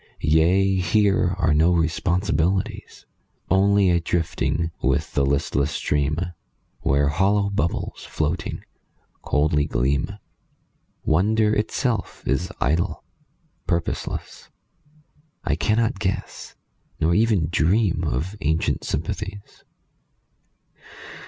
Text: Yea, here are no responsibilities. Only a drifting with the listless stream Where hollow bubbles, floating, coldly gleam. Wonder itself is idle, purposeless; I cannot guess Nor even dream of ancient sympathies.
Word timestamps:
Yea, 0.19 0.77
here 0.77 1.35
are 1.37 1.53
no 1.53 1.71
responsibilities. 1.71 3.05
Only 3.51 3.91
a 3.91 3.99
drifting 3.99 4.71
with 4.81 5.13
the 5.13 5.23
listless 5.23 5.69
stream 5.69 6.17
Where 6.79 7.09
hollow 7.09 7.51
bubbles, 7.51 8.03
floating, 8.05 8.65
coldly 9.21 9.65
gleam. 9.65 10.17
Wonder 11.03 11.53
itself 11.53 12.23
is 12.25 12.51
idle, 12.59 13.03
purposeless; 13.67 14.49
I 15.43 15.55
cannot 15.55 15.99
guess 15.99 16.55
Nor 16.99 17.13
even 17.13 17.49
dream 17.51 18.03
of 18.03 18.35
ancient 18.41 18.83
sympathies. 18.83 19.63